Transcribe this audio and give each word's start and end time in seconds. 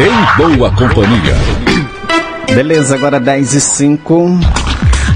Em 0.00 0.56
boa 0.56 0.70
companhia. 0.70 1.34
Beleza, 2.54 2.94
agora 2.94 3.20
10 3.20 3.52
e 3.52 3.60
5. 3.60 4.40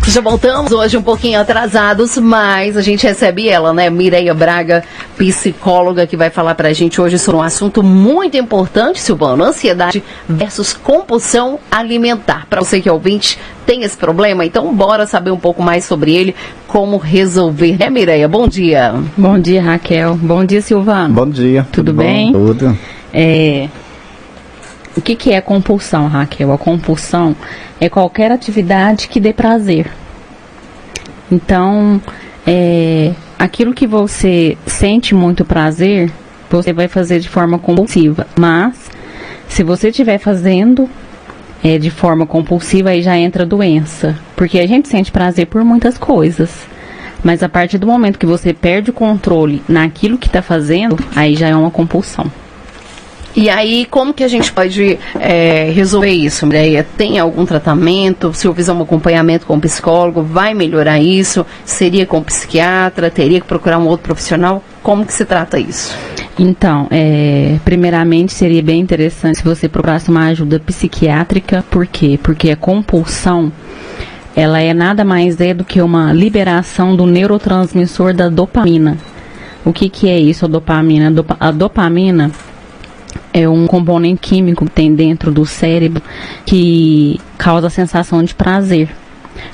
Já 0.07 0.21
voltamos 0.21 0.73
hoje 0.73 0.95
um 0.99 1.03
pouquinho 1.03 1.41
atrasados, 1.41 2.19
mas 2.19 2.77
a 2.77 2.83
gente 2.83 3.07
recebe 3.07 3.49
ela, 3.49 3.73
né? 3.73 3.89
Mireia 3.89 4.35
Braga, 4.35 4.85
psicóloga, 5.17 6.07
que 6.07 6.19
vai 6.19 6.29
falar 6.29 6.55
pra 6.55 6.75
gente 6.75 7.01
hoje 7.01 7.19
sobre 7.19 7.41
um 7.41 7.43
assunto 7.43 7.83
muito 7.83 8.37
importante, 8.37 9.01
Silvano, 9.01 9.43
ansiedade 9.43 10.05
versus 10.29 10.75
compulsão 10.75 11.59
alimentar. 11.71 12.47
Para 12.51 12.61
você 12.61 12.79
que 12.79 12.87
é 12.87 12.93
ouvinte, 12.93 13.39
tem 13.65 13.85
esse 13.85 13.97
problema? 13.97 14.45
Então 14.45 14.75
bora 14.75 15.07
saber 15.07 15.31
um 15.31 15.39
pouco 15.39 15.63
mais 15.63 15.87
sobre 15.87 16.15
ele, 16.15 16.35
como 16.69 16.99
resolver, 16.99 17.79
né, 17.79 17.89
Mireia? 17.89 18.29
Bom 18.29 18.47
dia. 18.47 18.95
Bom 19.17 19.39
dia, 19.39 19.63
Raquel. 19.63 20.15
Bom 20.17 20.45
dia, 20.45 20.61
Silvano. 20.61 21.15
Bom 21.15 21.31
dia. 21.31 21.67
Tudo, 21.73 21.95
bom? 21.95 22.03
bem? 22.03 22.33
Tudo. 22.33 22.79
É, 23.15 23.69
o 24.97 25.01
que, 25.01 25.17
que 25.17 25.33
é 25.33 25.41
compulsão, 25.41 26.07
Raquel? 26.07 26.53
A 26.53 26.59
compulsão 26.59 27.35
é 27.81 27.89
qualquer 27.89 28.31
atividade 28.31 29.09
que 29.09 29.19
dê 29.19 29.33
prazer. 29.33 29.91
Então, 31.31 32.01
é, 32.47 33.13
aquilo 33.39 33.75
que 33.75 33.87
você 33.87 34.57
sente 34.67 35.15
muito 35.15 35.45
prazer, 35.45 36.13
você 36.51 36.73
vai 36.73 36.87
fazer 36.87 37.19
de 37.19 37.29
forma 37.29 37.59
compulsiva. 37.59 38.27
Mas, 38.39 38.91
se 39.49 39.63
você 39.63 39.89
estiver 39.89 40.19
fazendo 40.19 40.89
é, 41.63 41.79
de 41.79 41.91
forma 41.91 42.27
compulsiva, 42.27 42.91
aí 42.91 43.03
já 43.03 43.17
entra 43.17 43.45
doença. 43.45 44.17
Porque 44.37 44.59
a 44.59 44.67
gente 44.67 44.89
sente 44.89 45.11
prazer 45.11 45.47
por 45.47 45.65
muitas 45.65 45.99
coisas. 45.99 46.67
Mas 47.23 47.43
a 47.43 47.49
partir 47.49 47.79
do 47.79 47.87
momento 47.87 48.19
que 48.19 48.27
você 48.27 48.53
perde 48.53 48.91
o 48.91 48.95
controle 48.95 49.63
naquilo 49.69 50.19
que 50.19 50.27
está 50.27 50.43
fazendo, 50.43 50.99
aí 51.17 51.35
já 51.35 51.49
é 51.49 51.57
uma 51.57 51.71
compulsão. 51.71 52.31
E 53.37 53.51
aí, 53.51 53.85
como 53.91 54.15
que 54.15 54.23
a 54.23 54.29
gente 54.29 54.53
pode 54.53 54.97
é, 55.19 55.69
resolver 55.75 56.13
isso, 56.13 56.47
Mireia? 56.47 56.87
Tem 56.97 57.19
algum 57.19 57.45
tratamento? 57.45 58.33
Se 58.33 58.47
eu 58.47 58.55
fizer 58.55 58.73
um 58.73 58.83
acompanhamento 58.83 59.45
com 59.45 59.57
o 59.57 59.61
psicólogo, 59.61 60.23
vai 60.23 60.55
melhorar 60.55 61.01
isso? 61.01 61.45
Seria 61.65 62.07
com 62.07 62.19
o 62.19 62.25
psiquiatra? 62.25 63.11
Teria 63.11 63.41
que 63.41 63.47
procurar 63.47 63.79
um 63.79 63.89
outro 63.89 64.05
profissional? 64.05 64.63
Como 64.85 65.05
que 65.05 65.13
se 65.13 65.25
trata 65.25 65.59
isso? 65.59 65.97
Então, 66.39 66.87
é, 66.93 67.59
primeiramente 67.65 68.33
seria 68.33 68.63
bem 68.63 68.81
interessante 68.81 69.39
se 69.39 69.45
você 69.45 69.69
procurasse 69.69 70.11
uma 70.11 70.27
ajuda 70.27 70.61
psiquiátrica. 70.61 71.65
Por 71.69 71.89
quê? 71.89 72.17
Porque 72.23 72.51
a 72.51 72.57
compulsão, 72.57 73.53
ela 74.37 74.61
é 74.61 74.73
nada 74.73 75.05
mais 75.05 75.41
é 75.41 75.53
do 75.53 75.65
que 75.65 75.83
uma 75.83 76.13
liberação 76.13 76.95
do 76.95 77.05
neurotransmissor 77.05 78.15
da 78.15 78.29
dopamina. 78.29 78.97
O 79.65 79.73
que, 79.73 79.89
que 79.89 80.09
é 80.09 80.19
isso, 80.21 80.45
a 80.45 80.49
dopamina? 80.49 81.13
A 81.41 81.51
dopamina 81.51 82.31
é 83.33 83.49
um 83.49 83.67
componente 83.67 84.21
químico 84.21 84.65
que 84.65 84.73
tem 84.73 84.95
dentro 84.95 85.31
do 85.33 85.45
cérebro 85.45 86.03
que 86.45 87.21
causa 87.37 87.67
a 87.67 87.71
sensação 87.71 88.23
de 88.23 88.35
prazer. 88.35 88.89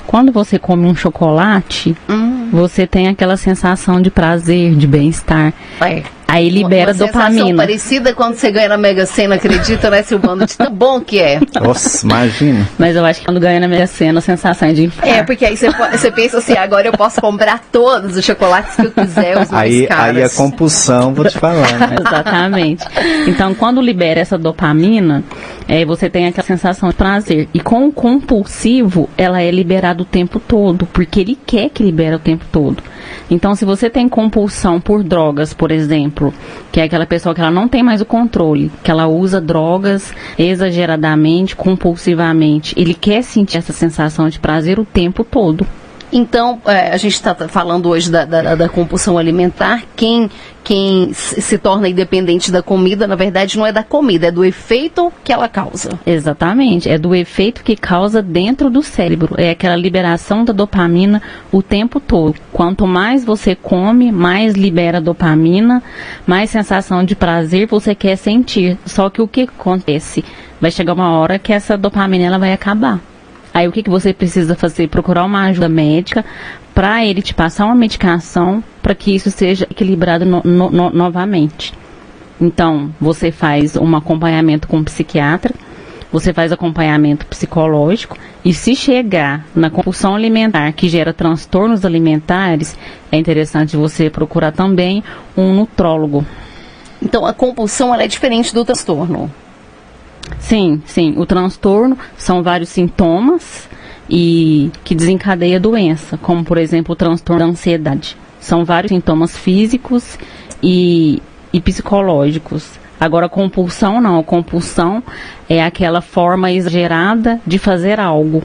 Quando 0.05 0.31
você 0.31 0.59
come 0.59 0.85
um 0.85 0.95
chocolate, 0.95 1.95
hum. 2.09 2.49
você 2.51 2.85
tem 2.85 3.07
aquela 3.07 3.37
sensação 3.37 4.01
de 4.01 4.11
prazer, 4.11 4.75
de 4.75 4.85
bem-estar. 4.85 5.53
É. 5.81 6.03
Aí 6.31 6.49
libera 6.49 6.93
uma 6.93 7.05
dopamina. 7.05 7.57
parecida 7.57 8.13
quando 8.13 8.35
você 8.35 8.49
ganha 8.49 8.69
na 8.69 8.77
Mega 8.77 9.05
Sena, 9.05 9.35
acredita, 9.35 9.89
né, 9.89 10.01
Silvano? 10.01 10.45
De 10.45 10.55
tão 10.55 10.71
bom 10.71 11.01
que 11.01 11.19
é. 11.19 11.41
Nossa, 11.61 12.05
imagina. 12.05 12.69
Mas 12.79 12.95
eu 12.95 13.03
acho 13.03 13.19
que 13.19 13.25
quando 13.25 13.37
ganha 13.37 13.59
na 13.59 13.67
Mega 13.67 13.85
Sena, 13.85 14.19
a 14.19 14.21
sensação 14.21 14.69
é 14.69 14.71
de 14.71 14.85
infarto. 14.85 15.09
É, 15.09 15.23
porque 15.23 15.43
aí 15.43 15.57
você, 15.57 15.69
você 15.69 16.09
pensa 16.09 16.37
assim, 16.37 16.53
agora 16.53 16.87
eu 16.87 16.93
posso 16.93 17.19
comprar 17.19 17.61
todos 17.69 18.15
os 18.15 18.23
chocolates 18.23 18.77
que 18.77 18.85
eu 18.85 18.91
quiser, 18.91 19.37
os 19.39 19.51
mais 19.51 19.73
aí, 19.73 19.87
caros. 19.87 20.15
Aí 20.15 20.23
a 20.23 20.29
compulsão, 20.29 21.13
vou 21.13 21.25
te 21.25 21.37
falar, 21.37 21.77
né? 21.77 21.95
Exatamente. 21.99 22.85
Então, 23.27 23.53
quando 23.53 23.81
libera 23.81 24.21
essa 24.21 24.37
dopamina, 24.37 25.25
é, 25.67 25.83
você 25.83 26.09
tem 26.09 26.27
aquela 26.27 26.47
sensação 26.47 26.87
de 26.87 26.95
prazer. 26.95 27.49
E 27.53 27.59
com 27.59 27.87
o 27.87 27.91
compulsivo, 27.91 29.09
ela 29.17 29.41
é 29.41 29.51
liberada 29.51 30.01
o 30.01 30.05
tempo 30.05 30.39
todo, 30.39 30.85
porque 30.93 31.19
ele 31.19 31.37
quer 31.45 31.69
que 31.69 31.83
libere 31.83 32.15
o 32.15 32.19
tempo 32.19 32.45
todo. 32.49 32.81
Então, 33.29 33.55
se 33.55 33.65
você 33.65 33.89
tem 33.89 34.07
compulsão 34.07 34.79
por 34.79 35.03
drogas, 35.03 35.53
por 35.53 35.71
exemplo, 35.71 36.33
que 36.71 36.79
é 36.79 36.83
aquela 36.83 37.05
pessoa 37.05 37.33
que 37.33 37.41
ela 37.41 37.51
não 37.51 37.67
tem 37.67 37.83
mais 37.83 38.01
o 38.01 38.05
controle, 38.05 38.71
que 38.83 38.91
ela 38.91 39.07
usa 39.07 39.39
drogas 39.39 40.13
exageradamente, 40.37 41.55
compulsivamente, 41.55 42.73
ele 42.77 42.93
quer 42.93 43.23
sentir 43.23 43.57
essa 43.57 43.73
sensação 43.73 44.29
de 44.29 44.39
prazer 44.39 44.79
o 44.79 44.85
tempo 44.85 45.23
todo. 45.23 45.65
Então, 46.11 46.61
é, 46.65 46.89
a 46.91 46.97
gente 46.97 47.13
está 47.13 47.33
falando 47.33 47.87
hoje 47.87 48.11
da, 48.11 48.25
da, 48.25 48.55
da, 48.55 48.67
compulsão 48.67 49.17
alimentar. 49.17 49.83
Quem, 49.95 50.29
quem 50.61 51.13
se 51.13 51.57
torna 51.57 51.87
independente 51.87 52.51
da 52.51 52.61
comida, 52.61 53.07
na 53.07 53.15
verdade, 53.15 53.57
não 53.57 53.65
é 53.65 53.71
da 53.71 53.81
comida, 53.81 54.27
é 54.27 54.31
do 54.31 54.43
efeito 54.43 55.11
que 55.23 55.31
ela 55.31 55.47
causa. 55.47 55.91
Exatamente, 56.05 56.89
é 56.89 56.97
do 56.97 57.15
efeito 57.15 57.63
que 57.63 57.77
causa 57.77 58.21
dentro 58.21 58.69
do 58.69 58.83
cérebro. 58.83 59.35
É 59.37 59.51
aquela 59.51 59.75
liberação 59.75 60.43
da 60.43 60.51
dopamina 60.51 61.21
o 61.49 61.63
tempo 61.63 61.99
todo. 61.99 62.35
Quanto 62.51 62.85
mais 62.85 63.23
você 63.23 63.55
come, 63.55 64.11
mais 64.11 64.53
libera 64.53 64.99
dopamina, 64.99 65.81
mais 66.27 66.49
sensação 66.49 67.05
de 67.05 67.15
prazer 67.15 67.67
você 67.67 67.95
quer 67.95 68.17
sentir. 68.17 68.77
Só 68.85 69.09
que 69.09 69.21
o 69.21 69.27
que 69.27 69.43
acontece? 69.43 70.25
Vai 70.59 70.71
chegar 70.71 70.93
uma 70.93 71.17
hora 71.17 71.39
que 71.39 71.53
essa 71.53 71.77
dopamina 71.77 72.25
ela 72.25 72.37
vai 72.37 72.51
acabar. 72.51 72.99
Aí 73.53 73.67
o 73.67 73.71
que, 73.71 73.83
que 73.83 73.89
você 73.89 74.13
precisa 74.13 74.55
fazer? 74.55 74.87
Procurar 74.87 75.25
uma 75.25 75.45
ajuda 75.45 75.67
médica 75.67 76.23
para 76.73 77.05
ele 77.05 77.21
te 77.21 77.33
passar 77.33 77.65
uma 77.65 77.75
medicação 77.75 78.63
para 78.81 78.95
que 78.95 79.13
isso 79.13 79.29
seja 79.29 79.67
equilibrado 79.69 80.25
no, 80.25 80.41
no, 80.43 80.69
no, 80.69 80.89
novamente. 80.89 81.73
Então, 82.39 82.89
você 82.99 83.31
faz 83.31 83.75
um 83.75 83.95
acompanhamento 83.95 84.67
com 84.67 84.77
um 84.77 84.83
psiquiatra, 84.83 85.53
você 86.11 86.33
faz 86.33 86.51
acompanhamento 86.51 87.25
psicológico 87.25 88.17
e 88.43 88.53
se 88.53 88.75
chegar 88.75 89.45
na 89.55 89.69
compulsão 89.69 90.15
alimentar 90.15 90.71
que 90.73 90.89
gera 90.89 91.13
transtornos 91.13 91.85
alimentares, 91.85 92.75
é 93.11 93.17
interessante 93.17 93.77
você 93.77 94.09
procurar 94.09 94.51
também 94.51 95.03
um 95.37 95.53
nutrólogo. 95.53 96.25
Então, 97.01 97.25
a 97.25 97.33
compulsão 97.33 97.93
é 97.93 98.07
diferente 98.07 98.53
do 98.53 98.65
transtorno. 98.65 99.31
Sim, 100.39 100.81
sim. 100.85 101.13
O 101.17 101.25
transtorno 101.25 101.97
são 102.17 102.43
vários 102.43 102.69
sintomas 102.69 103.69
e 104.09 104.71
que 104.83 104.93
desencadeia 104.93 105.57
a 105.57 105.59
doença, 105.59 106.17
como 106.17 106.43
por 106.43 106.57
exemplo 106.57 106.93
o 106.93 106.95
transtorno 106.95 107.45
da 107.45 107.51
ansiedade. 107.51 108.17
São 108.39 108.65
vários 108.65 108.89
sintomas 108.89 109.37
físicos 109.37 110.17
e, 110.61 111.21
e 111.53 111.61
psicológicos. 111.61 112.79
Agora, 112.99 113.29
compulsão 113.29 114.01
não. 114.01 114.19
A 114.19 114.23
compulsão 114.23 115.01
é 115.49 115.63
aquela 115.63 116.01
forma 116.01 116.51
exagerada 116.51 117.39
de 117.45 117.57
fazer 117.57 117.99
algo. 117.99 118.43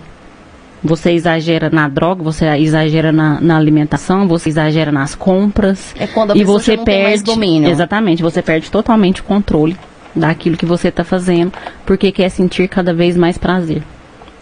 Você 0.84 1.10
exagera 1.12 1.69
na 1.69 1.88
droga, 1.88 2.22
você 2.22 2.47
exagera 2.59 3.10
na, 3.10 3.41
na 3.41 3.56
alimentação, 3.56 4.28
você 4.28 4.50
exagera 4.50 4.92
nas 4.92 5.15
compras. 5.15 5.94
É 5.98 6.06
quando 6.06 6.32
a 6.32 6.36
e 6.36 6.41
pessoa 6.41 6.60
você 6.60 6.76
não 6.76 6.84
perde, 6.84 7.25
domínio. 7.25 7.69
Exatamente, 7.69 8.22
você 8.22 8.41
perde 8.41 8.70
totalmente 8.70 9.20
o 9.20 9.25
controle 9.25 9.76
daquilo 10.16 10.56
que 10.56 10.66
você 10.66 10.88
está 10.88 11.04
fazendo, 11.04 11.53
porque 11.84 12.10
quer 12.10 12.31
sentir 12.31 12.69
cada 12.69 12.94
vez 12.94 13.16
mais 13.16 13.37
prazer. 13.37 13.82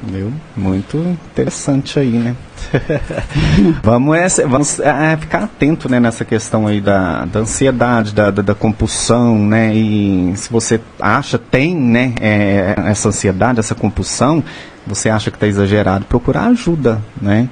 Viu? 0.07 0.33
Muito 0.57 0.99
interessante 0.99 1.99
aí, 1.99 2.11
né? 2.11 2.37
vamos 3.83 4.39
é, 4.39 4.47
vamos 4.47 4.81
é, 4.81 5.17
ficar 5.17 5.45
atento 5.45 5.89
né, 5.89 5.99
nessa 5.99 6.25
questão 6.25 6.67
aí 6.67 6.81
da, 6.81 7.25
da 7.25 7.41
ansiedade, 7.41 8.15
da, 8.15 8.31
da, 8.31 8.43
da, 8.43 8.55
compulsão, 8.55 9.39
né? 9.39 9.75
E 9.75 10.35
se 10.37 10.51
você 10.51 10.81
acha, 11.01 11.39
tem 11.39 11.75
né, 11.75 12.15
é, 12.21 12.75
essa 12.87 13.09
ansiedade, 13.09 13.61
essa 13.61 13.75
compulsão, 13.75 14.43
você 14.87 15.09
acha 15.09 15.31
que 15.31 15.37
está 15.37 15.47
exagerado, 15.47 16.05
procurar 16.05 16.47
ajuda, 16.49 17.01
né? 17.21 17.49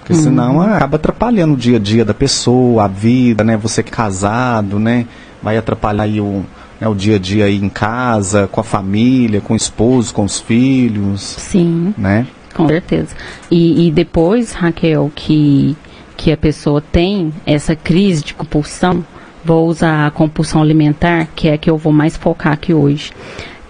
Porque 0.00 0.14
senão 0.14 0.56
uhum. 0.56 0.62
acaba 0.62 0.96
atrapalhando 0.96 1.54
o 1.54 1.56
dia 1.56 1.76
a 1.76 1.80
dia 1.80 2.04
da 2.04 2.14
pessoa, 2.14 2.84
a 2.84 2.88
vida, 2.88 3.44
né? 3.44 3.56
Você 3.56 3.80
é 3.80 3.84
casado, 3.84 4.80
né? 4.80 5.06
Vai 5.40 5.56
atrapalhar 5.56 6.02
aí 6.02 6.20
o, 6.20 6.44
né, 6.82 6.88
o 6.88 6.94
dia 6.94 7.16
a 7.16 7.18
dia 7.18 7.44
aí 7.44 7.56
em 7.56 7.68
casa, 7.68 8.48
com 8.48 8.60
a 8.60 8.64
família, 8.64 9.40
com 9.40 9.52
o 9.52 9.56
esposo, 9.56 10.12
com 10.12 10.24
os 10.24 10.40
filhos. 10.40 11.20
Sim. 11.20 11.94
Né? 11.96 12.26
Com 12.52 12.66
certeza. 12.66 13.14
E, 13.48 13.86
e 13.86 13.90
depois, 13.92 14.52
Raquel, 14.52 15.10
que, 15.14 15.76
que 16.16 16.32
a 16.32 16.36
pessoa 16.36 16.80
tem 16.80 17.32
essa 17.46 17.76
crise 17.76 18.24
de 18.24 18.34
compulsão, 18.34 19.04
vou 19.44 19.68
usar 19.68 20.06
a 20.06 20.10
compulsão 20.10 20.60
alimentar, 20.60 21.28
que 21.36 21.48
é 21.48 21.54
a 21.54 21.58
que 21.58 21.70
eu 21.70 21.78
vou 21.78 21.92
mais 21.92 22.16
focar 22.16 22.52
aqui 22.52 22.74
hoje. 22.74 23.12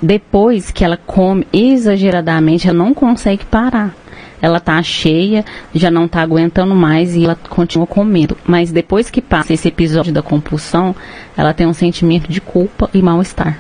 Depois 0.01 0.71
que 0.71 0.85
ela 0.85 0.97
come 0.97 1.47
exageradamente, 1.53 2.67
ela 2.67 2.79
não 2.79 2.95
consegue 2.95 3.45
parar 3.45 3.95
ela 4.43 4.59
tá 4.59 4.83
cheia, 4.83 5.45
já 5.73 5.89
não 5.89 6.09
tá 6.09 6.21
aguentando 6.21 6.75
mais 6.75 7.15
e 7.15 7.25
ela 7.25 7.39
continua 7.49 7.87
comendo. 7.87 8.37
Mas 8.45 8.73
depois 8.73 9.09
que 9.09 9.23
passa 9.23 9.53
esse 9.53 9.69
episódio 9.69 10.13
da 10.13 10.21
compulsão, 10.21 10.95
ela 11.37 11.55
tem 11.55 11.65
um 11.65 11.73
sentimento 11.73 12.31
de 12.31 12.41
culpa 12.41 12.91
e 12.93 13.01
mal-estar. 13.01 13.59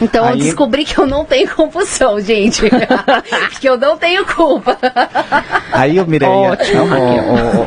Então 0.00 0.24
aí... 0.24 0.32
eu 0.32 0.36
descobri 0.36 0.84
que 0.84 0.98
eu 0.98 1.06
não 1.06 1.24
tenho 1.24 1.48
compulsão, 1.54 2.20
gente. 2.20 2.62
que 3.60 3.68
eu 3.68 3.76
não 3.76 3.96
tenho 3.96 4.24
culpa. 4.26 4.76
Aí, 5.72 6.00
ô 6.00 6.06
Mireia, 6.06 6.32
Ótimo, 6.32 6.84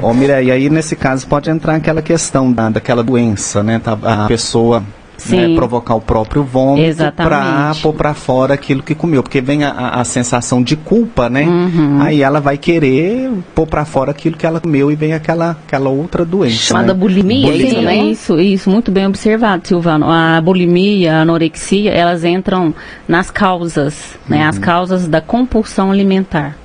ô, 0.01 0.09
ô, 0.09 0.13
Mireia, 0.13 0.53
aí 0.53 0.69
nesse 0.69 0.95
caso 0.95 1.27
pode 1.27 1.49
entrar 1.49 1.75
aquela 1.75 2.01
questão 2.01 2.51
da, 2.51 2.69
daquela 2.69 3.03
doença, 3.03 3.63
né? 3.63 3.79
Tá, 3.79 3.97
a 4.01 4.27
pessoa 4.27 4.83
né, 5.29 5.55
provocar 5.55 5.95
o 5.95 6.01
próprio 6.01 6.43
vômito 6.43 6.97
para 7.15 7.73
pôr 7.81 7.93
para 7.93 8.13
fora 8.13 8.53
aquilo 8.53 8.81
que 8.83 8.95
comeu, 8.95 9.21
porque 9.21 9.41
vem 9.41 9.63
a, 9.63 9.71
a- 9.99 10.03
sensação 10.03 10.61
de 10.61 10.75
culpa, 10.75 11.29
né? 11.29 11.43
Uhum. 11.43 12.01
Aí 12.01 12.21
ela 12.21 12.39
vai 12.39 12.57
querer 12.57 13.31
pôr 13.55 13.65
para 13.67 13.85
fora 13.85 14.11
aquilo 14.11 14.35
que 14.35 14.45
ela 14.45 14.59
comeu 14.59 14.91
e 14.91 14.95
vem 14.95 15.13
aquela, 15.13 15.51
aquela 15.51 15.89
outra 15.89 16.25
doença. 16.25 16.55
Chamada 16.55 16.93
né? 16.93 16.99
bulimia, 16.99 17.51
é 17.51 17.55
isso, 17.55 17.75
Sim, 17.75 17.81
né? 17.81 17.95
Isso, 17.97 18.39
isso, 18.39 18.69
muito 18.69 18.91
bem 18.91 19.05
observado, 19.07 19.67
Silvano. 19.67 20.07
A 20.09 20.41
bulimia, 20.41 21.15
a 21.17 21.21
anorexia, 21.21 21.91
elas 21.91 22.23
entram 22.23 22.73
nas 23.07 23.29
causas, 23.31 24.17
né? 24.27 24.45
As 24.45 24.57
causas 24.57 25.07
da 25.07 25.21
compulsão 25.21 25.91
alimentar. 25.91 26.57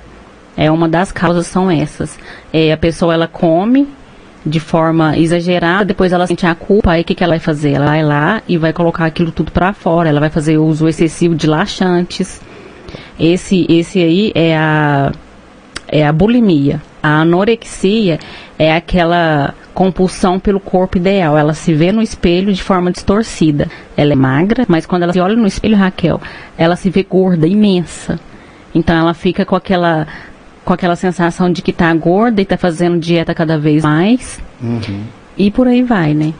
É 0.55 0.71
uma 0.71 0.89
das 0.89 1.11
causas 1.11 1.45
são 1.45 1.69
essas. 1.69 2.17
É, 2.51 2.73
a 2.73 2.77
pessoa 2.77 3.13
ela 3.13 3.27
come 3.27 3.87
de 4.47 4.59
forma 4.59 5.17
exagerada, 5.17 5.85
depois 5.85 6.11
ela 6.11 6.25
sente 6.25 6.45
a 6.45 6.55
culpa, 6.55 6.91
aí 6.91 7.01
o 7.01 7.05
que, 7.05 7.13
que 7.13 7.23
ela 7.23 7.33
vai 7.33 7.39
fazer? 7.39 7.71
Ela 7.73 7.85
vai 7.85 8.03
lá 8.03 8.41
e 8.47 8.57
vai 8.57 8.73
colocar 8.73 9.05
aquilo 9.05 9.31
tudo 9.31 9.51
para 9.51 9.73
fora. 9.73 10.09
Ela 10.09 10.19
vai 10.19 10.29
fazer 10.29 10.57
uso 10.57 10.87
excessivo 10.87 11.35
de 11.35 11.47
laxantes. 11.47 12.41
Esse, 13.19 13.65
esse 13.69 13.99
aí 13.99 14.31
é 14.33 14.55
a 14.57 15.11
é 15.87 16.05
a 16.05 16.11
bulimia. 16.11 16.81
A 17.01 17.21
anorexia 17.21 18.19
é 18.59 18.75
aquela 18.75 19.53
compulsão 19.73 20.39
pelo 20.39 20.59
corpo 20.59 20.97
ideal. 20.97 21.37
Ela 21.37 21.53
se 21.53 21.73
vê 21.73 21.91
no 21.91 22.01
espelho 22.01 22.53
de 22.53 22.61
forma 22.61 22.91
distorcida. 22.91 23.69
Ela 23.95 24.13
é 24.13 24.15
magra, 24.15 24.65
mas 24.67 24.85
quando 24.85 25.03
ela 25.03 25.13
se 25.13 25.19
olha 25.19 25.35
no 25.35 25.47
espelho, 25.47 25.77
Raquel, 25.77 26.19
ela 26.57 26.75
se 26.75 26.89
vê 26.89 27.03
gorda, 27.03 27.47
imensa. 27.47 28.19
Então 28.75 28.95
ela 28.95 29.13
fica 29.13 29.45
com 29.45 29.55
aquela 29.55 30.07
com 30.67 30.73
aquela 30.73 30.97
sensação 30.97 31.49
de 31.49 31.61
que 31.61 31.71
tá 31.71 31.93
gorda 31.93 32.41
e 32.41 32.45
tá 32.45 32.57
fazendo 32.57 32.99
dieta 32.99 33.33
cada 33.33 33.57
vez 33.57 33.83
mais. 33.83 34.37
Uhum. 34.61 35.03
E 35.37 35.49
por 35.49 35.65
aí 35.65 35.81
vai, 35.81 36.13
né? 36.13 36.33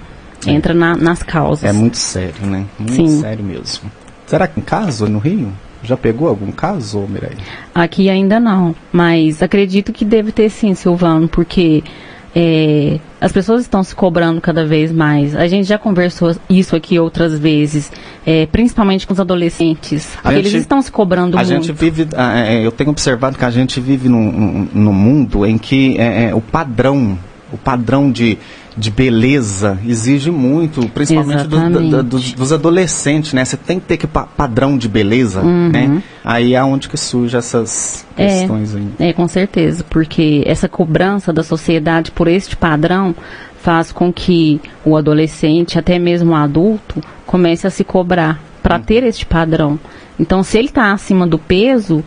Entra 0.45 0.73
na- 0.73 0.97
nas 0.97 1.23
causas. 1.23 1.63
É 1.63 1.71
muito 1.71 1.95
sério, 1.95 2.45
né? 2.45 2.65
Muito 2.77 2.93
Sim. 2.93 3.21
sério 3.21 3.43
mesmo. 3.43 3.89
Será 4.25 4.45
que 4.45 4.59
em 4.59 4.63
caso 4.63 5.07
no 5.07 5.17
Rio? 5.17 5.53
Já 5.81 5.95
pegou 5.95 6.27
algum 6.27 6.51
caso, 6.51 6.99
ô 6.99 7.07
Mireille? 7.07 7.37
Aqui 7.73 8.09
ainda 8.09 8.37
não, 8.39 8.75
mas 8.91 9.41
acredito 9.41 9.93
que 9.93 10.03
deve 10.03 10.33
ter 10.33 10.49
sim, 10.49 10.73
Silvano, 10.75 11.27
porque 11.29 11.81
é, 12.39 12.99
as 13.19 13.31
pessoas 13.31 13.61
estão 13.63 13.83
se 13.83 13.95
cobrando 13.95 14.39
cada 14.39 14.63
vez 14.63 14.91
mais. 14.91 15.35
A 15.35 15.47
gente 15.47 15.67
já 15.67 15.77
conversou 15.79 16.35
isso 16.47 16.75
aqui 16.75 16.99
outras 16.99 17.37
vezes, 17.39 17.91
é, 18.25 18.45
principalmente 18.45 19.07
com 19.07 19.13
os 19.13 19.19
adolescentes. 19.19 20.15
A 20.23 20.31
eles 20.35 20.51
gente- 20.51 20.61
estão 20.61 20.79
se 20.83 20.91
cobrando 20.91 21.35
A 21.35 21.43
muito. 21.43 21.49
gente 21.49 21.71
vive, 21.71 22.07
ah, 22.15 22.37
é, 22.45 22.63
eu 22.63 22.71
tenho 22.71 22.91
observado 22.91 23.35
que 23.35 23.43
a 23.43 23.49
gente 23.49 23.79
vive 23.79 24.07
num, 24.07 24.67
num- 24.71 24.93
mundo 24.93 25.47
em 25.47 25.57
que 25.57 25.97
é, 25.97 26.25
é, 26.29 26.35
o 26.35 26.41
padrão, 26.41 27.17
o 27.51 27.57
padrão 27.57 28.11
de, 28.11 28.37
de 28.77 28.91
beleza 28.91 29.79
exige 29.87 30.29
muito, 30.29 30.87
principalmente 30.89 31.43
do- 31.47 31.57
da- 31.57 31.67
Exatamente. 31.81 32.35
dos, 32.35 32.51
adolescentes, 32.51 33.33
né? 33.33 33.43
Você 33.43 33.57
tem 33.57 33.79
que 33.79 33.87
ter 33.87 33.97
que 33.97 34.05
pa- 34.05 34.27
padrão 34.37 34.77
de 34.77 34.87
beleza, 34.87 35.41
Uhum. 35.41 35.69
né? 35.69 36.03
Aí 36.23 36.53
é 36.53 36.63
onde 36.63 36.87
que 36.87 36.95
surgem 36.97 37.37
essas 37.39 38.05
É. 38.15 38.27
questões 38.39 38.75
aí. 38.75 38.87
É, 38.99 39.13
com 39.13 39.27
certeza, 39.27 39.83
porque 39.89 40.43
essa 40.45 40.69
cobrança 40.69 41.33
da 41.33 41.41
sociedade 41.43 42.11
por 42.11 42.27
este 42.27 42.55
padrão 42.55 43.15
faz 43.61 43.91
com 43.91 44.13
que 44.13 44.61
o 44.85 44.95
adolescente, 44.95 45.79
até 45.79 45.97
mesmo 45.97 46.31
o 46.31 46.35
adulto, 46.35 47.01
comece 47.25 47.65
a 47.65 47.69
se 47.71 47.83
cobrar 47.83 48.39
para 48.61 48.77
ter 48.77 49.03
este 49.03 49.25
padrão. 49.25 49.79
Então, 50.19 50.43
se 50.43 50.57
ele 50.57 50.67
está 50.67 50.91
acima 50.91 51.25
do 51.25 51.39
peso, 51.39 52.03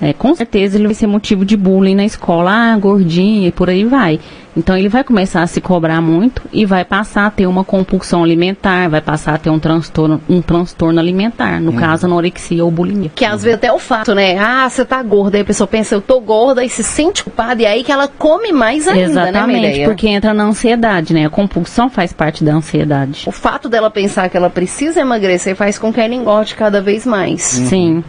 é, 0.00 0.12
com 0.12 0.34
certeza 0.34 0.78
ele 0.78 0.86
vai 0.86 0.94
ser 0.94 1.06
motivo 1.06 1.44
de 1.44 1.56
bullying 1.56 1.94
na 1.94 2.04
escola, 2.04 2.50
ah, 2.50 2.76
gordinho 2.76 3.46
e 3.46 3.52
por 3.52 3.68
aí 3.68 3.84
vai. 3.84 4.18
Então 4.56 4.76
ele 4.76 4.88
vai 4.88 5.04
começar 5.04 5.42
a 5.42 5.46
se 5.46 5.60
cobrar 5.60 6.00
muito 6.00 6.42
e 6.52 6.64
vai 6.64 6.84
passar 6.84 7.26
a 7.26 7.30
ter 7.30 7.46
uma 7.46 7.64
compulsão 7.64 8.24
alimentar, 8.24 8.88
vai 8.88 9.00
passar 9.00 9.34
a 9.34 9.38
ter 9.38 9.50
um 9.50 9.58
transtorno, 9.58 10.20
um 10.28 10.42
transtorno 10.42 10.98
alimentar, 10.98 11.60
no 11.60 11.72
caso 11.72 12.06
anorexia 12.06 12.64
ou 12.64 12.70
bulimia. 12.70 13.10
Que 13.14 13.24
às 13.24 13.42
vezes 13.42 13.58
até 13.58 13.72
o 13.72 13.78
fato, 13.78 14.14
né? 14.14 14.36
Ah, 14.38 14.68
você 14.68 14.84
tá 14.84 15.00
gorda. 15.02 15.36
Aí 15.36 15.42
a 15.42 15.44
pessoa 15.44 15.68
pensa, 15.68 15.94
eu 15.94 16.00
tô 16.00 16.20
gorda 16.20 16.64
e 16.64 16.68
se 16.68 16.82
sente 16.82 17.22
culpada. 17.22 17.62
E 17.62 17.66
aí 17.66 17.84
que 17.84 17.92
ela 17.92 18.08
come 18.08 18.52
mais 18.52 18.88
ainda, 18.88 19.00
né, 19.00 19.28
Exatamente, 19.30 19.60
Mireia? 19.60 19.86
porque 19.86 20.08
entra 20.08 20.34
na 20.34 20.44
ansiedade, 20.44 21.14
né? 21.14 21.26
A 21.26 21.30
compulsão 21.30 21.88
faz 21.88 22.12
parte 22.12 22.42
da 22.42 22.52
ansiedade. 22.52 23.24
O 23.26 23.32
fato 23.32 23.68
dela 23.68 23.90
pensar 23.90 24.28
que 24.28 24.36
ela 24.36 24.50
precisa 24.50 25.00
emagrecer 25.00 25.54
faz 25.54 25.78
com 25.78 25.92
que 25.92 26.00
ela 26.00 26.14
engorde 26.14 26.56
cada 26.56 26.80
vez 26.80 27.06
mais. 27.06 27.42
Sim, 27.42 28.02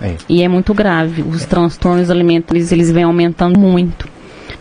É. 0.00 0.14
e 0.28 0.42
é 0.42 0.48
muito 0.48 0.72
grave. 0.72 1.22
Os 1.22 1.44
transtornos 1.44 2.10
alimentares, 2.10 2.72
eles 2.72 2.90
vêm 2.90 3.04
aumentando 3.04 3.58
muito. 3.58 4.08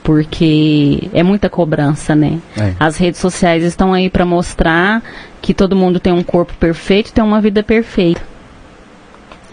Porque 0.04 1.10
é 1.14 1.22
muita 1.22 1.50
cobrança, 1.50 2.16
né? 2.16 2.40
É. 2.58 2.74
As 2.80 2.98
redes 2.98 3.20
sociais 3.20 3.64
estão 3.64 3.94
aí 3.94 4.10
para 4.10 4.26
mostrar 4.26 5.04
que 5.42 5.54
todo 5.54 5.76
mundo 5.76 6.00
tem 6.00 6.14
um 6.14 6.24
corpo 6.24 6.54
perfeito, 6.60 7.12
tem 7.12 7.24
uma 7.24 7.42
vida 7.42 7.62
perfeita. 7.62 8.22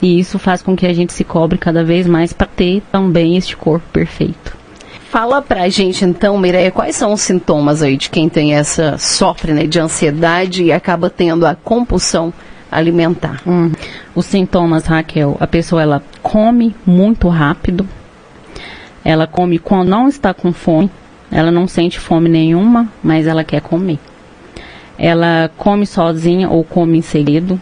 E 0.00 0.18
isso 0.18 0.38
faz 0.38 0.62
com 0.62 0.76
que 0.76 0.86
a 0.86 0.92
gente 0.92 1.12
se 1.12 1.24
cobre 1.24 1.58
cada 1.58 1.82
vez 1.82 2.06
mais 2.06 2.32
para 2.32 2.46
ter 2.46 2.82
também 2.92 3.36
este 3.36 3.56
corpo 3.56 3.86
perfeito. 3.92 4.54
Fala 5.08 5.40
pra 5.40 5.68
gente 5.68 6.04
então, 6.04 6.36
Mireia, 6.38 6.70
quais 6.72 6.96
são 6.96 7.12
os 7.12 7.20
sintomas 7.20 7.82
aí 7.82 7.96
de 7.96 8.10
quem 8.10 8.28
tem 8.28 8.54
essa, 8.54 8.98
sofre 8.98 9.52
né, 9.52 9.64
de 9.64 9.78
ansiedade 9.78 10.64
e 10.64 10.72
acaba 10.72 11.08
tendo 11.08 11.46
a 11.46 11.54
compulsão 11.54 12.32
alimentar? 12.74 13.42
Hum. 13.46 13.72
Os 14.14 14.26
sintomas, 14.26 14.86
Raquel, 14.86 15.36
a 15.40 15.46
pessoa 15.46 15.82
ela 15.82 16.02
come 16.22 16.74
muito 16.86 17.28
rápido, 17.28 17.88
ela 19.04 19.26
come 19.26 19.58
quando 19.58 19.88
não 19.88 20.08
está 20.08 20.32
com 20.32 20.52
fome, 20.52 20.90
ela 21.30 21.50
não 21.50 21.66
sente 21.66 21.98
fome 21.98 22.28
nenhuma, 22.28 22.88
mas 23.02 23.26
ela 23.26 23.44
quer 23.44 23.60
comer. 23.60 23.98
Ela 24.96 25.50
come 25.56 25.86
sozinha 25.86 26.48
ou 26.48 26.62
come 26.62 26.98
em 26.98 27.02
segredo. 27.02 27.60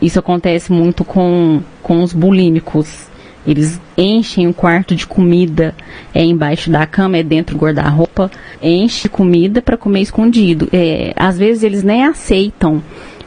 Isso 0.00 0.18
acontece 0.18 0.72
muito 0.72 1.04
com, 1.04 1.60
com 1.82 2.02
os 2.02 2.12
bulímicos. 2.12 3.08
Eles 3.46 3.80
enchem 3.96 4.46
o 4.46 4.54
quarto 4.54 4.94
de 4.94 5.06
comida, 5.06 5.74
é 6.14 6.22
embaixo 6.22 6.70
da 6.70 6.86
cama, 6.86 7.16
é 7.16 7.22
dentro 7.22 7.56
do 7.56 7.60
guarda-roupa, 7.60 8.30
enche 8.62 9.08
comida 9.08 9.62
para 9.62 9.76
comer 9.76 10.02
escondido. 10.02 10.68
É, 10.72 11.12
às 11.16 11.38
vezes 11.38 11.62
eles 11.62 11.82
nem 11.82 12.04
aceitam 12.04 12.82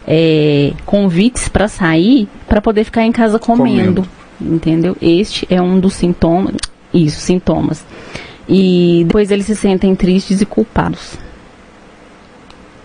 é, 0.08 0.74
convites 0.86 1.48
para 1.48 1.68
sair 1.68 2.28
para 2.48 2.62
poder 2.62 2.84
ficar 2.84 3.04
em 3.04 3.12
casa 3.12 3.40
comendo, 3.40 4.08
entendeu? 4.40 4.96
Este 5.02 5.48
é 5.50 5.62
um 5.62 5.80
dos 5.80 5.94
sintomas, 5.94 6.56
isso, 6.94 7.20
sintomas. 7.22 7.86
E 8.48 9.04
depois 9.06 9.32
eles 9.32 9.46
se 9.46 9.56
sentem 9.56 9.96
tristes 9.96 10.42
e 10.42 10.46
culpados. 10.46 11.18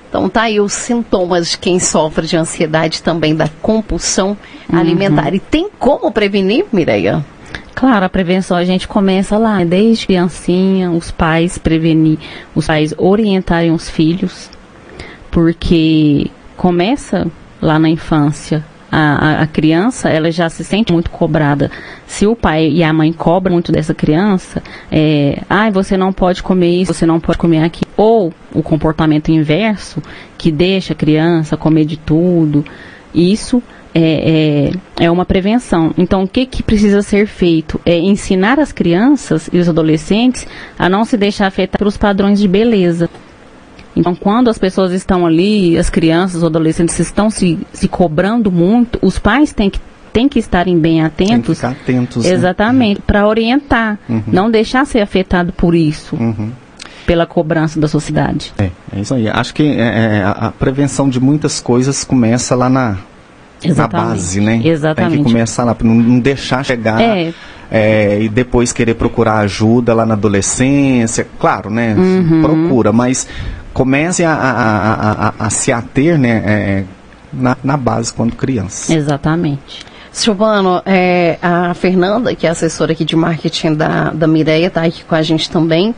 Então 0.08 0.28
tá 0.28 0.42
aí 0.42 0.60
os 0.60 0.72
sintomas 0.72 1.50
de 1.50 1.58
quem 1.58 1.80
sofre 1.80 2.26
de 2.26 2.36
ansiedade 2.36 3.02
também 3.02 3.34
da 3.34 3.48
compulsão 3.60 4.36
alimentar. 4.72 5.34
E 5.34 5.40
tem 5.40 5.68
como 5.78 6.10
prevenir, 6.12 6.64
Mireia? 6.72 7.24
Claro, 7.74 8.06
a 8.06 8.08
prevenção 8.08 8.56
a 8.56 8.64
gente 8.64 8.88
começa 8.88 9.36
lá, 9.36 9.62
desde 9.62 10.06
criancinha, 10.06 10.90
os 10.90 11.10
pais 11.10 11.58
prevenir, 11.58 12.18
os 12.54 12.66
pais 12.66 12.94
orientarem 12.96 13.70
os 13.70 13.90
filhos, 13.90 14.48
porque 15.30 16.30
começa 16.56 17.26
lá 17.60 17.78
na 17.78 17.88
infância. 17.88 18.64
A, 18.90 19.42
a, 19.42 19.46
criança, 19.46 20.08
ela 20.08 20.30
já 20.30 20.48
se 20.48 20.62
sente 20.64 20.92
muito 20.92 21.10
cobrada. 21.10 21.70
Se 22.06 22.26
o 22.26 22.36
pai 22.36 22.68
e 22.68 22.84
a 22.84 22.92
mãe 22.92 23.12
cobram 23.12 23.54
muito 23.54 23.72
dessa 23.72 23.92
criança, 23.92 24.62
é, 24.90 25.42
ah, 25.50 25.68
você 25.70 25.96
não 25.96 26.12
pode 26.12 26.42
comer 26.42 26.82
isso, 26.82 26.94
você 26.94 27.04
não 27.04 27.18
pode 27.18 27.36
comer 27.36 27.64
aquilo. 27.64 27.90
Ou 27.96 28.32
o 28.54 28.62
comportamento 28.62 29.30
inverso, 29.30 30.00
que 30.38 30.52
deixa 30.52 30.92
a 30.92 30.96
criança 30.96 31.56
comer 31.56 31.84
de 31.84 31.96
tudo. 31.96 32.64
Isso 33.12 33.62
é, 33.92 34.70
é, 34.98 35.04
é 35.06 35.10
uma 35.10 35.24
prevenção. 35.24 35.92
Então, 35.96 36.22
o 36.22 36.28
que, 36.28 36.44
que 36.46 36.62
precisa 36.62 37.02
ser 37.02 37.26
feito? 37.26 37.80
É 37.84 37.98
ensinar 37.98 38.60
as 38.60 38.70
crianças 38.70 39.50
e 39.52 39.58
os 39.58 39.68
adolescentes 39.68 40.46
a 40.78 40.88
não 40.88 41.04
se 41.04 41.16
deixar 41.16 41.46
afetar 41.46 41.78
pelos 41.78 41.96
padrões 41.96 42.38
de 42.38 42.46
beleza. 42.46 43.10
Então, 43.96 44.14
quando 44.14 44.48
as 44.50 44.58
pessoas 44.58 44.92
estão 44.92 45.26
ali, 45.26 45.76
as 45.78 45.88
crianças, 45.88 46.36
os 46.36 46.44
adolescentes 46.44 46.98
estão 47.00 47.30
se, 47.30 47.58
se 47.72 47.88
cobrando 47.88 48.52
muito, 48.52 48.98
os 49.02 49.18
pais 49.18 49.52
têm 49.54 49.70
que, 49.70 49.80
têm 50.12 50.28
que 50.28 50.38
estarem 50.38 50.78
bem 50.78 51.00
Tem 51.16 51.28
que 51.28 51.32
atentos. 51.32 51.56
ficar 51.58 51.70
atentos. 51.70 52.24
né? 52.26 52.32
Exatamente, 52.32 53.00
para 53.00 53.26
orientar, 53.26 53.98
não 54.26 54.50
deixar 54.50 54.84
ser 54.86 55.00
afetado 55.00 55.52
por 55.52 55.74
isso, 55.74 56.14
Uhum. 56.16 56.50
pela 57.06 57.24
cobrança 57.26 57.80
da 57.80 57.88
sociedade. 57.88 58.52
É, 58.58 58.70
é 58.94 59.00
isso 59.00 59.14
aí. 59.14 59.28
Acho 59.28 59.54
que 59.54 59.62
é, 59.62 60.18
é, 60.18 60.22
a, 60.24 60.30
a 60.48 60.50
prevenção 60.52 61.08
de 61.08 61.18
muitas 61.18 61.60
coisas 61.60 62.04
começa 62.04 62.54
lá 62.54 62.68
na, 62.68 62.96
na 63.64 63.86
base, 63.88 64.40
né? 64.40 64.60
Exatamente. 64.62 65.14
Tem 65.14 65.24
que 65.24 65.30
começar 65.32 65.64
lá, 65.64 65.74
não, 65.82 65.94
não 65.94 66.18
deixar 66.20 66.62
chegar 66.64 67.00
É. 67.00 67.32
é, 67.70 68.18
e 68.22 68.28
depois 68.28 68.72
querer 68.72 68.94
procurar 68.94 69.38
ajuda 69.38 69.94
lá 69.94 70.04
na 70.04 70.14
adolescência. 70.14 71.26
Claro, 71.38 71.70
né? 71.70 71.94
Uhum. 71.96 72.42
Procura, 72.42 72.92
mas 72.92 73.26
comece 73.76 74.24
a, 74.24 74.32
a, 74.32 74.50
a, 74.50 75.28
a, 75.28 75.34
a 75.38 75.50
se 75.50 75.70
ater, 75.70 76.18
né? 76.18 76.42
é, 76.46 76.84
na, 77.30 77.54
na 77.62 77.76
base 77.76 78.10
quando 78.10 78.34
criança. 78.34 78.94
Exatamente. 78.94 79.84
Silvano, 80.10 80.80
é, 80.86 81.36
a 81.42 81.74
Fernanda, 81.74 82.34
que 82.34 82.46
é 82.46 82.50
assessora 82.50 82.92
aqui 82.92 83.04
de 83.04 83.14
marketing 83.14 83.74
da, 83.74 84.10
da 84.12 84.26
Mireia, 84.26 84.68
está 84.68 84.82
aqui 84.82 85.04
com 85.04 85.14
a 85.14 85.20
gente 85.20 85.50
também. 85.50 85.94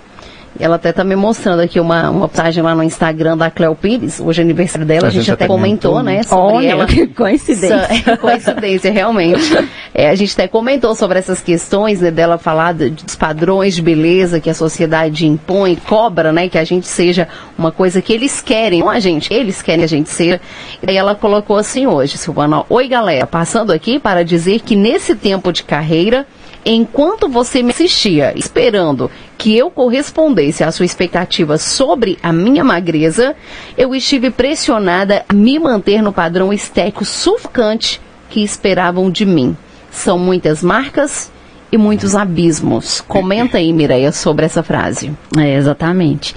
Ela 0.59 0.75
até 0.75 0.93
tá 0.93 1.05
me 1.05 1.15
mostrando 1.15 1.61
aqui 1.61 1.79
uma, 1.79 2.11
uma 2.11 2.29
página 2.29 2.65
lá 2.71 2.75
no 2.75 2.83
Instagram 2.83 3.37
da 3.37 3.49
Cleo 3.49 3.77
Pires, 3.77 4.19
hoje 4.19 4.41
é 4.41 4.45
aniversário 4.45 4.85
dela, 4.85 5.05
a, 5.05 5.07
a 5.07 5.11
gente, 5.11 5.21
gente, 5.21 5.35
até 5.35 5.47
comentou, 5.47 5.93
comentou 5.93 6.13
né, 6.13 6.25
sobre 6.25 6.57
Olha, 6.57 6.69
ela. 6.69 6.87
Que 6.87 7.07
coincidência. 7.15 8.17
coincidência, 8.21 8.91
realmente. 8.91 9.41
É, 9.99 10.11
a 10.11 10.15
gente 10.15 10.33
até 10.33 10.47
comentou 10.47 10.95
sobre 10.95 11.19
essas 11.19 11.41
questões 11.41 12.01
né, 12.01 12.09
dela 12.13 12.39
falar 12.39 12.73
de, 12.73 12.91
dos 12.91 13.17
padrões 13.17 13.75
de 13.75 13.83
beleza 13.83 14.39
que 14.39 14.49
a 14.49 14.55
sociedade 14.55 15.27
impõe, 15.27 15.75
cobra, 15.75 16.33
né, 16.33 16.49
que 16.49 16.57
a 16.57 16.63
gente 16.63 16.87
seja 16.87 17.27
uma 17.59 17.73
coisa 17.73 18.01
que 18.01 18.13
eles 18.13 18.41
querem, 18.41 18.79
não 18.79 18.89
a 18.89 19.01
gente, 19.01 19.35
eles 19.35 19.61
querem 19.61 19.81
que 19.81 19.85
a 19.87 19.89
gente 19.89 20.09
seja. 20.09 20.41
E 20.87 20.97
ela 20.97 21.17
colocou 21.17 21.57
assim 21.57 21.89
hoje, 21.89 22.17
Silvana, 22.17 22.65
oi 22.69 22.87
galera, 22.87 23.27
passando 23.27 23.73
aqui 23.73 23.99
para 23.99 24.25
dizer 24.25 24.61
que 24.61 24.77
nesse 24.77 25.17
tempo 25.17 25.53
de 25.53 25.65
carreira, 25.65 26.29
enquanto 26.65 27.29
você 27.29 27.61
me 27.61 27.73
assistia, 27.73 28.33
esperando 28.37 29.11
que 29.37 29.57
eu 29.57 29.69
correspondesse 29.69 30.63
à 30.63 30.71
sua 30.71 30.87
expectativa 30.87 31.59
sobre 31.59 32.17
a 32.23 32.33
minha 32.33 32.63
magreza, 32.63 33.35
eu 33.77 33.93
estive 33.97 34.31
pressionada 34.31 35.25
a 35.29 35.35
me 35.35 35.59
manter 35.59 36.01
no 36.01 36.13
padrão 36.13 36.53
estético 36.53 37.05
sufocante 37.05 38.01
que 38.31 38.45
esperavam 38.45 39.11
de 39.11 39.27
mim. 39.27 39.57
São 39.91 40.19
muitas 40.19 40.63
marcas 40.63 41.31
e 41.71 41.77
muitos 41.77 42.15
abismos. 42.15 43.01
Comenta 43.01 43.59
aí, 43.59 43.73
Mireia, 43.73 44.13
sobre 44.13 44.47
essa 44.47 44.63
frase. 44.63 45.13
É, 45.37 45.55
exatamente. 45.55 46.35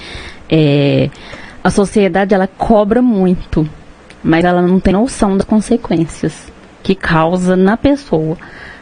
É, 0.50 1.10
a 1.63 1.70
sociedade, 1.70 2.34
ela 2.34 2.48
cobra 2.48 3.01
muito, 3.01 3.67
mas 4.24 4.43
ela 4.43 4.62
não 4.62 4.79
tem 4.79 4.93
noção 4.93 5.38
das 5.38 5.46
consequências 5.46 6.51
que 6.84 6.96
causa 6.96 7.55
na 7.55 7.77
pessoa. 7.77 8.38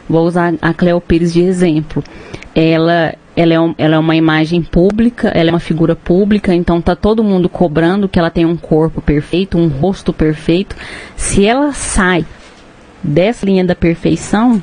Vou 0.08 0.26
usar 0.26 0.54
a 0.60 0.74
Cleo 0.74 1.00
Pires 1.00 1.32
de 1.32 1.42
exemplo. 1.42 2.02
Ela, 2.54 3.14
ela, 3.36 3.54
é 3.54 3.60
um, 3.60 3.74
ela 3.78 3.94
é 3.94 3.98
uma 3.98 4.16
imagem 4.16 4.62
pública, 4.62 5.28
ela 5.28 5.50
é 5.50 5.52
uma 5.52 5.60
figura 5.60 5.94
pública, 5.94 6.52
então 6.52 6.80
tá 6.80 6.96
todo 6.96 7.22
mundo 7.22 7.48
cobrando 7.48 8.08
que 8.08 8.18
ela 8.18 8.30
tem 8.30 8.44
um 8.44 8.56
corpo 8.56 9.00
perfeito, 9.00 9.56
um 9.56 9.68
rosto 9.68 10.12
perfeito. 10.12 10.74
Se 11.16 11.46
ela 11.46 11.72
sai 11.72 12.24
dessa 13.02 13.46
linha 13.46 13.64
da 13.64 13.74
perfeição, 13.74 14.62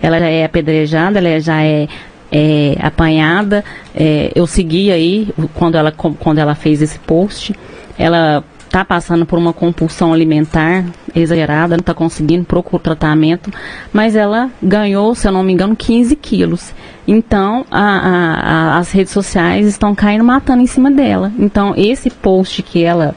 ela 0.00 0.18
já 0.18 0.28
é 0.28 0.44
apedrejada, 0.44 1.18
ela 1.18 1.40
já 1.40 1.62
é, 1.62 1.88
é 2.30 2.76
apanhada. 2.80 3.64
É, 3.94 4.32
eu 4.34 4.46
segui 4.46 4.90
aí 4.90 5.28
quando 5.54 5.76
ela, 5.76 5.92
quando 5.92 6.38
ela 6.38 6.54
fez 6.54 6.82
esse 6.82 6.98
post. 6.98 7.54
Ela 7.98 8.44
está 8.72 8.84
passando 8.84 9.26
por 9.26 9.38
uma 9.38 9.52
compulsão 9.52 10.14
alimentar 10.14 10.86
exagerada, 11.14 11.76
não 11.76 11.82
está 11.82 11.92
conseguindo 11.92 12.44
procurar 12.46 12.82
tratamento, 12.82 13.52
mas 13.92 14.16
ela 14.16 14.50
ganhou, 14.62 15.14
se 15.14 15.28
eu 15.28 15.32
não 15.32 15.42
me 15.42 15.52
engano, 15.52 15.76
15 15.76 16.16
quilos. 16.16 16.72
Então, 17.06 17.66
a, 17.70 17.80
a, 17.80 18.34
a, 18.76 18.78
as 18.78 18.90
redes 18.90 19.12
sociais 19.12 19.66
estão 19.66 19.94
caindo 19.94 20.24
matando 20.24 20.62
em 20.62 20.66
cima 20.66 20.90
dela. 20.90 21.30
Então, 21.38 21.74
esse 21.76 22.08
post 22.08 22.62
que 22.62 22.82
ela 22.82 23.14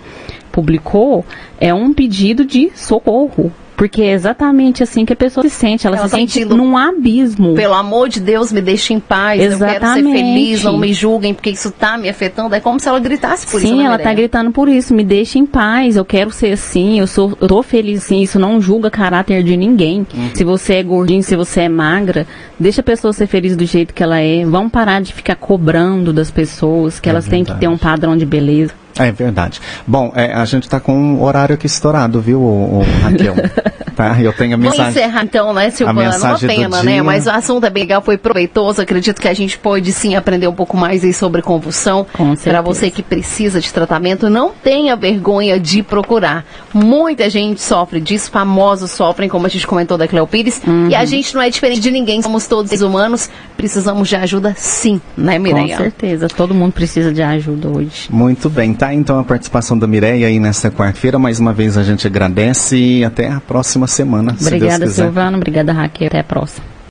publicou 0.52 1.26
é 1.60 1.74
um 1.74 1.94
pedido 1.94 2.44
de 2.44 2.70
socorro. 2.76 3.52
Porque 3.76 4.02
é 4.02 4.12
exatamente 4.12 4.82
assim 4.82 5.06
que 5.06 5.14
a 5.14 5.16
pessoa 5.16 5.44
se 5.44 5.50
sente. 5.50 5.86
Ela, 5.86 5.98
ela 5.98 6.06
se 6.06 6.12
tá 6.12 6.18
sente 6.18 6.46
num 6.46 6.78
abismo. 6.78 7.54
Pelo 7.56 7.74
amor 7.74 8.08
de 8.08 8.20
Deus, 8.20 8.52
me 8.52 8.62
deixe 8.62 8.94
em 8.94 9.00
paz. 9.00 9.42
Exatamente. 9.42 9.76
Eu 9.76 9.80
quero 9.82 9.96
ser 9.96 10.26
feliz, 10.26 10.64
não 10.64 10.78
me 10.78 10.94
julguem, 10.94 11.34
porque 11.34 11.50
isso 11.50 11.70
está 11.70 11.98
me 11.98 12.08
afetando. 12.08 12.56
É 12.56 12.60
como 12.60 12.80
se 12.80 12.88
ela 12.88 13.00
gritasse 13.00 13.46
por 13.46 13.60
Sim, 13.60 13.68
isso. 13.68 13.76
Sim, 13.76 13.86
ela 13.86 13.98
está 13.98 14.14
gritando 14.14 14.52
por 14.52 14.70
isso. 14.70 14.94
Me 14.94 15.04
deixe 15.04 15.38
em 15.38 15.46
paz. 15.46 15.98
Eu 15.98 16.06
quero 16.06 16.32
ser 16.32 16.54
assim. 16.54 17.00
Eu 17.00 17.08
sou, 17.08 17.38
eu 17.42 17.48
tô 17.48 17.62
feliz 17.62 18.06
assim. 18.06 18.22
Isso 18.22 18.40
não 18.40 18.62
julga 18.62 18.90
caráter 18.90 19.44
de 19.44 19.58
ninguém. 19.58 20.08
Uhum. 20.14 20.30
Se 20.34 20.44
você 20.44 20.76
é 20.76 20.84
gordinho, 20.84 21.22
se 21.22 21.36
você 21.36 21.62
é 21.62 21.70
magra, 21.70 22.26
deixa 22.60 22.82
a 22.82 22.84
pessoa 22.84 23.12
ser 23.12 23.28
feliz 23.28 23.56
do 23.58 23.66
jeito 23.66 23.94
que 23.94 24.02
ela 24.02 24.20
é. 24.20 24.46
Vamos 24.46 24.72
parar 24.72 25.02
de 25.02 25.14
ficar 25.14 25.36
cobrando 25.36 26.14
das 26.14 26.32
pessoas 26.32 27.00
que 27.00 27.10
é 27.10 27.12
elas 27.12 27.26
verdade. 27.26 27.46
têm 27.46 27.54
que 27.54 27.60
ter 27.60 27.68
um 27.68 27.78
padrão 27.78 28.16
de 28.16 28.26
beleza. 28.26 28.85
É 28.98 29.12
verdade. 29.12 29.60
Bom, 29.86 30.12
é, 30.16 30.34
a 30.34 30.46
gente 30.46 30.64
está 30.64 30.80
com 30.80 30.94
um 30.94 31.22
horário 31.22 31.56
aqui 31.56 31.66
estourado, 31.66 32.22
viu, 32.22 32.40
o, 32.40 32.80
o 32.80 32.86
Raquel? 33.04 33.36
tá? 33.96 34.22
Eu 34.22 34.34
tenho 34.34 34.56
a 34.56 34.58
mensagem. 34.58 34.84
Vamos 34.84 34.98
encerrar 34.98 35.24
então, 35.24 35.54
né, 35.54 35.70
Silvana? 35.70 36.18
Uma 36.18 36.38
pena, 36.38 36.84
né? 36.84 37.02
Mas 37.02 37.26
o 37.26 37.30
assunto 37.32 37.66
é 37.66 37.70
bem 37.70 37.84
legal, 37.84 38.02
foi 38.02 38.18
proveitoso. 38.18 38.82
Acredito 38.82 39.22
que 39.22 39.28
a 39.28 39.34
gente 39.34 39.58
pode 39.58 39.92
sim 39.92 40.16
aprender 40.16 40.48
um 40.48 40.54
pouco 40.54 40.76
mais 40.78 41.04
aí 41.04 41.14
sobre 41.14 41.42
convulsão. 41.42 42.06
Para 42.44 42.62
você 42.62 42.90
que 42.90 43.02
precisa 43.02 43.60
de 43.60 43.72
tratamento, 43.72 44.30
não 44.30 44.52
tenha 44.52 44.96
vergonha 44.96 45.60
de 45.60 45.82
procurar. 45.82 46.46
Muita 46.74 47.30
gente 47.30 47.62
sofre 47.62 48.00
disso, 48.00 48.30
famosos 48.30 48.92
sofrem, 48.92 49.30
como 49.30 49.46
a 49.46 49.50
gente 49.50 49.66
comentou 49.66 49.98
da 49.98 50.08
Cleo 50.08 50.28
Pires. 50.28 50.62
Uhum. 50.66 50.90
E 50.90 50.96
a 50.96 51.06
gente 51.06 51.34
não 51.34 51.42
é 51.42 51.50
diferente 51.50 51.82
de 51.82 51.92
ninguém, 51.92 52.22
somos 52.22 52.48
todos 52.48 52.82
humanos, 52.82 53.30
precisamos 53.56 54.10
de 54.10 54.16
ajuda 54.16 54.54
sim, 54.58 55.00
né, 55.16 55.40
Mireia? 55.40 55.78
Com 55.78 55.84
certeza, 55.84 56.28
todo 56.28 56.54
mundo 56.54 56.74
precisa 56.74 57.14
de 57.14 57.22
ajuda 57.22 57.70
hoje. 57.70 58.10
Muito 58.10 58.50
bem, 58.50 58.74
tá? 58.74 58.85
Então 58.94 59.20
a 59.20 59.24
participação 59.24 59.78
da 59.78 59.88
Mireia 59.88 60.28
aí 60.28 60.40
nesta 60.40 60.70
quarta-feira. 60.70 61.18
Mais 61.18 61.40
uma 61.40 61.54
vez 61.54 61.78
a 61.78 61.84
gente 61.84 62.06
agradece 62.06 62.78
e 62.78 63.06
até 63.06 63.30
a 63.32 63.40
próxima 63.40 63.88
semana. 63.88 64.36
Obrigada, 64.40 64.88
Silvano. 64.88 65.38
Obrigada, 65.38 65.74
Raquel. 65.74 66.08
Até 66.08 66.20
a 66.20 66.24
próxima. 66.24 66.75